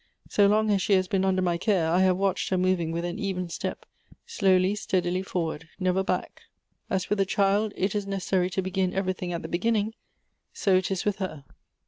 [0.29, 3.05] So long as she has been under my care, I have watched her moving with
[3.05, 3.85] an even step,
[4.25, 6.41] slowly, steadily forward— never back.
[6.89, 9.93] As with a child it is nec essary to begin everything at the beginning,
[10.53, 11.45] so it is with her.